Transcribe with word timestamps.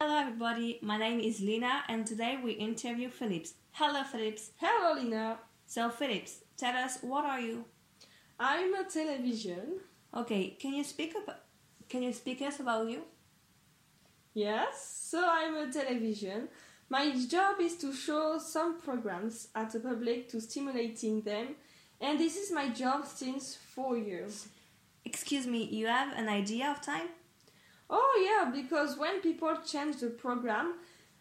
Hello, 0.00 0.16
everybody. 0.16 0.78
My 0.80 0.96
name 0.96 1.18
is 1.18 1.40
Lina, 1.40 1.82
and 1.88 2.06
today 2.06 2.38
we 2.40 2.52
interview 2.52 3.08
Philips. 3.08 3.54
Hello, 3.72 4.04
Philips. 4.04 4.52
Hello, 4.58 4.94
Lina. 4.94 5.38
So, 5.66 5.90
Philips, 5.90 6.44
tell 6.56 6.76
us 6.76 6.98
what 7.02 7.24
are 7.24 7.40
you? 7.40 7.64
I'm 8.38 8.74
a 8.74 8.84
television. 8.84 9.80
Okay, 10.16 10.50
can 10.50 10.74
you 10.74 10.84
speak 10.84 11.16
up? 11.16 11.46
Can 11.88 12.04
you 12.04 12.12
speak 12.12 12.40
us 12.42 12.60
about 12.60 12.88
you? 12.88 13.02
Yes, 14.34 15.08
so 15.10 15.28
I'm 15.28 15.56
a 15.56 15.72
television. 15.72 16.46
My 16.88 17.12
job 17.28 17.56
is 17.60 17.76
to 17.78 17.92
show 17.92 18.38
some 18.38 18.80
programs 18.80 19.48
at 19.56 19.72
the 19.72 19.80
public 19.80 20.28
to 20.28 20.40
stimulating 20.40 21.22
them, 21.22 21.56
and 22.00 22.20
this 22.20 22.36
is 22.36 22.52
my 22.52 22.68
job 22.68 23.04
since 23.04 23.56
four 23.56 23.98
years. 23.98 24.46
Excuse 25.04 25.48
me, 25.48 25.64
you 25.64 25.88
have 25.88 26.16
an 26.16 26.28
idea 26.28 26.70
of 26.70 26.80
time? 26.80 27.08
Oh 27.90 28.28
yeah, 28.28 28.50
because 28.50 28.98
when 28.98 29.20
people 29.20 29.56
change 29.66 29.96
the 29.96 30.08
program, 30.08 30.74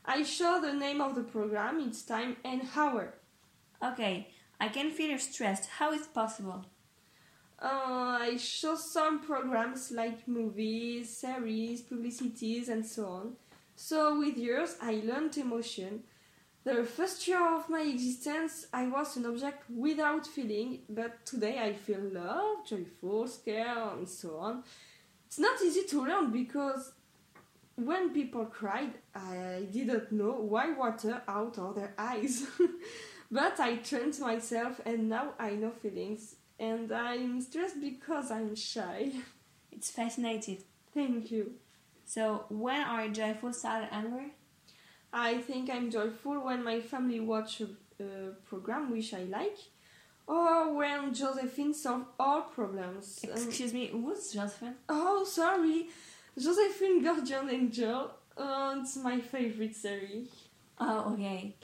I 0.06 0.24
show 0.24 0.60
the 0.62 0.74
name 0.74 1.02
of 1.02 1.16
the 1.16 1.24
program, 1.24 1.80
its 1.80 2.02
time 2.02 2.38
and 2.44 2.62
hour. 2.76 3.14
Okay, 3.84 4.30
I 4.60 4.70
can 4.70 4.92
feel 4.92 5.18
stressed. 5.18 5.70
How 5.70 5.94
is 5.94 6.08
possible? 6.08 6.66
Uh, 7.60 8.20
I 8.22 8.38
show 8.38 8.76
some 8.76 9.20
programs 9.20 9.92
like 9.92 10.28
movies, 10.28 11.18
series, 11.18 11.82
publicities, 11.82 12.70
and 12.70 12.86
so 12.86 13.06
on. 13.08 13.34
So 13.76 14.20
with 14.20 14.38
years, 14.38 14.76
I 14.82 15.02
learned 15.04 15.38
emotion. 15.38 16.04
The 16.64 16.84
first 16.84 17.28
year 17.28 17.56
of 17.56 17.70
my 17.70 17.82
existence, 17.82 18.68
I 18.74 18.88
was 18.88 19.16
an 19.16 19.26
object 19.26 19.64
without 19.70 20.28
feeling, 20.28 20.80
but 20.90 21.26
today 21.26 21.60
I 21.60 21.74
feel 21.74 22.02
love, 22.02 22.68
joyful, 22.68 23.28
scared, 23.28 24.00
and 24.00 24.10
so 24.10 24.38
on. 24.38 24.64
It's 25.28 25.40
not 25.40 25.62
easy 25.62 25.84
to 25.84 26.06
learn 26.06 26.32
because 26.32 26.94
when 27.76 28.14
people 28.14 28.46
cried, 28.46 28.94
I 29.14 29.68
didn't 29.72 30.12
know 30.12 30.32
why 30.32 30.72
water 30.72 31.22
out 31.28 31.58
of 31.58 31.76
their 31.76 31.94
eyes. 31.98 32.48
but 33.32 33.60
I 33.60 33.76
trained 33.76 34.18
myself 34.20 34.80
and 34.86 35.10
now 35.10 35.34
I 35.38 35.52
know 35.52 35.72
feelings 35.72 36.36
and 36.58 36.92
I'm 36.92 37.42
stressed 37.42 37.80
because 37.82 38.32
I'm 38.32 38.56
shy. 38.56 39.12
It's 39.72 39.92
fascinating. 39.92 40.64
Thank 40.92 41.30
you. 41.30 41.52
So, 42.06 42.46
when 42.50 42.82
are 42.82 43.06
you 43.06 43.14
joyful, 43.14 43.54
sad, 43.54 43.90
and 43.92 44.08
angry? 44.08 44.34
I 45.14 45.38
think 45.38 45.70
I'm 45.70 45.92
joyful 45.92 46.44
when 46.46 46.64
my 46.64 46.80
family 46.80 47.20
watch 47.20 47.62
a, 47.62 47.68
a 48.04 48.32
program 48.50 48.90
which 48.90 49.14
I 49.14 49.26
like, 49.26 49.58
or 50.28 50.74
when 50.76 51.14
Josephine 51.14 51.74
solve 51.74 52.06
all 52.20 52.42
problems. 52.42 53.24
Um, 53.26 53.48
Excuse 53.48 53.74
me, 53.74 53.88
who's 53.88 54.32
Josephine? 54.34 54.76
oh, 54.90 55.24
sorry, 55.26 55.88
Josephine 56.38 57.04
Guardian 57.04 57.50
Angel. 57.50 58.12
Uh, 58.38 58.76
it's 58.80 58.98
my 58.98 59.20
favorite 59.20 59.76
series. 59.76 60.30
Oh, 60.80 61.14
okay. 61.14 61.56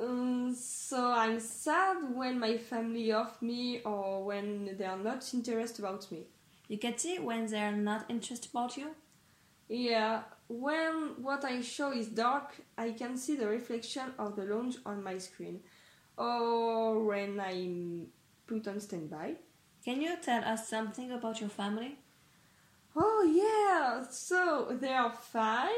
Um, 0.00 0.54
so 0.54 1.10
I'm 1.12 1.40
sad 1.40 1.96
when 2.14 2.38
my 2.38 2.56
family 2.56 3.12
off 3.12 3.42
me 3.42 3.80
or 3.82 4.24
when 4.24 4.76
they 4.78 4.84
are 4.84 4.96
not 4.96 5.28
interested 5.34 5.80
about 5.84 6.10
me. 6.12 6.26
You 6.68 6.78
can 6.78 6.96
see 6.96 7.18
when 7.18 7.46
they're 7.46 7.72
not 7.72 8.06
interested 8.08 8.50
about 8.50 8.76
you? 8.76 8.94
Yeah, 9.68 10.22
when 10.48 11.14
what 11.22 11.44
I 11.44 11.60
show 11.62 11.92
is 11.92 12.08
dark, 12.08 12.54
I 12.78 12.90
can 12.92 13.16
see 13.16 13.36
the 13.36 13.48
reflection 13.48 14.12
of 14.18 14.36
the 14.36 14.44
lounge 14.44 14.76
on 14.86 15.02
my 15.02 15.18
screen. 15.18 15.60
Or 16.16 17.04
when 17.04 17.40
I'm 17.40 18.08
put 18.46 18.68
on 18.68 18.80
standby. 18.80 19.34
Can 19.84 20.00
you 20.00 20.16
tell 20.22 20.44
us 20.44 20.68
something 20.68 21.10
about 21.10 21.40
your 21.40 21.48
family? 21.48 21.96
Oh 22.94 23.22
yeah, 23.24 24.04
so 24.10 24.76
there 24.80 24.98
are 24.98 25.12
five, 25.12 25.70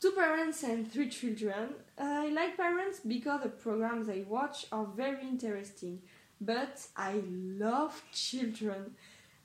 two 0.00 0.10
parents 0.10 0.62
and 0.64 0.90
three 0.90 1.08
children. 1.08 1.74
I 1.96 2.28
like 2.28 2.56
parents 2.56 3.00
because 3.06 3.42
the 3.42 3.48
programs 3.48 4.08
I 4.08 4.24
watch 4.28 4.66
are 4.72 4.84
very 4.84 5.22
interesting, 5.22 6.02
but 6.40 6.84
I 6.96 7.22
love 7.28 8.02
children. 8.12 8.96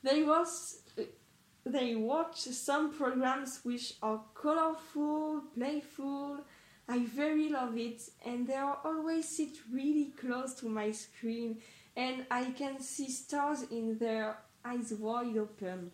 They 0.04 0.24
was 0.24 0.80
they 1.66 1.96
watch 1.96 2.42
some 2.42 2.94
programs 2.94 3.60
which 3.64 3.96
are 4.02 4.22
colorful, 4.34 5.44
playful. 5.56 6.40
I 6.88 7.06
very 7.06 7.50
love 7.50 7.78
it, 7.78 8.02
and 8.24 8.48
they 8.48 8.56
are 8.56 8.78
always 8.86 9.28
sit 9.28 9.58
really 9.72 10.14
close 10.20 10.54
to 10.56 10.70
my 10.70 10.92
screen, 10.92 11.58
and 11.96 12.26
I 12.30 12.52
can 12.52 12.80
see 12.80 13.10
stars 13.10 13.64
in 13.72 13.98
their 13.98 14.38
eyes 14.64 14.94
wide 14.94 15.38
open. 15.38 15.92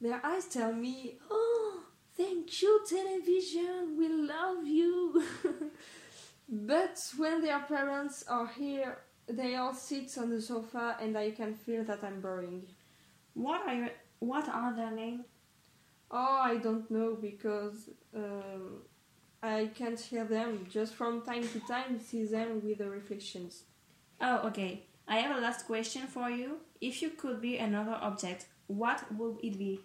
Their 0.00 0.24
eyes 0.24 0.46
tell 0.46 0.72
me, 0.72 1.18
"Oh, 1.30 1.82
thank 2.16 2.62
you, 2.62 2.80
television. 2.88 3.96
We 3.98 4.08
love 4.08 4.66
you." 4.66 5.22
but 6.48 6.98
when 7.18 7.42
their 7.42 7.60
parents 7.60 8.24
are 8.28 8.46
here, 8.46 8.98
they 9.26 9.56
all 9.56 9.74
sit 9.74 10.16
on 10.16 10.30
the 10.30 10.40
sofa, 10.40 10.96
and 11.00 11.18
I 11.18 11.32
can 11.32 11.54
feel 11.54 11.84
that 11.84 12.02
I'm 12.02 12.22
boring. 12.22 12.66
What 13.34 13.60
are 13.68 13.74
your 13.74 13.90
what 14.20 14.48
are 14.48 14.74
their 14.74 14.90
names? 14.90 15.26
Oh, 16.10 16.40
I 16.42 16.56
don't 16.56 16.90
know 16.90 17.16
because 17.20 17.90
um, 18.14 18.82
I 19.42 19.70
can't 19.74 20.00
hear 20.00 20.24
them. 20.24 20.66
Just 20.68 20.94
from 20.94 21.22
time 21.22 21.46
to 21.48 21.60
time, 21.60 22.00
see 22.00 22.24
them 22.24 22.60
with 22.64 22.78
the 22.78 22.90
reflections. 22.90 23.62
Oh, 24.20 24.48
okay. 24.48 24.82
I 25.06 25.18
have 25.18 25.36
a 25.36 25.40
last 25.40 25.66
question 25.66 26.06
for 26.06 26.28
you. 26.28 26.58
If 26.80 27.02
you 27.02 27.10
could 27.10 27.40
be 27.40 27.58
another 27.58 27.96
object, 28.00 28.46
what 28.66 29.00
would 29.16 29.38
it 29.42 29.58
be? 29.58 29.80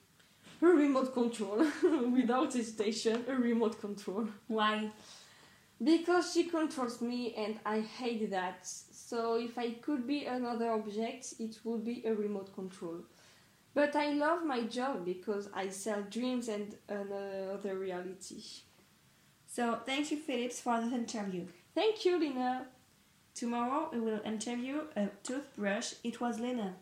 A 0.62 0.66
remote 0.66 1.14
control, 1.14 1.66
without 2.12 2.54
hesitation, 2.54 3.26
a 3.28 3.36
remote 3.36 3.80
control. 3.80 4.28
Why? 4.48 4.92
Because 5.84 6.34
she 6.34 6.46
controls 6.46 7.02
me 7.02 7.34
and 7.36 7.60
I 7.66 7.82
hate 7.82 8.30
that. 8.32 8.66
So 8.66 9.36
if 9.36 9.58
I 9.58 9.72
could 9.72 10.08
be 10.08 10.26
another 10.26 10.72
object, 10.72 11.34
it 11.40 11.60
would 11.64 11.84
be 11.84 12.04
a 12.06 12.14
remote 12.14 12.54
control. 12.56 13.00
But 13.74 13.96
I 13.96 14.14
love 14.14 14.46
my 14.46 14.62
job 14.62 15.06
because 15.06 15.50
I 15.54 15.70
sell 15.70 16.04
dreams 16.10 16.48
and 16.48 16.76
another 16.88 17.78
reality. 17.78 18.42
So, 19.56 19.78
thank 19.86 20.10
you, 20.10 20.18
Philips, 20.18 20.62
for 20.62 20.82
this 20.82 20.92
interview. 20.92 21.46
Thank 21.76 22.06
you, 22.06 22.20
Lina. 22.20 22.66
Tomorrow 23.36 23.90
we 23.94 24.00
will 24.00 24.20
interview 24.26 24.82
a 24.96 25.10
toothbrush. 25.22 25.94
It 26.04 26.20
was 26.20 26.40
Lina. 26.40 26.74